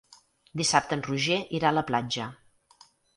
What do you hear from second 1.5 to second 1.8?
irà a